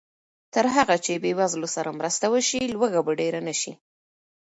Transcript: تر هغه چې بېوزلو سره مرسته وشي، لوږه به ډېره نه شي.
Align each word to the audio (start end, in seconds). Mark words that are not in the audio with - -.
تر 0.53 0.65
هغه 0.75 0.95
چې 1.05 1.21
بېوزلو 1.23 1.67
سره 1.75 1.89
مرسته 1.99 2.25
وشي، 2.33 2.61
لوږه 2.73 3.01
به 3.05 3.11
ډېره 3.21 3.39
نه 3.47 3.53
شي. 3.61 3.71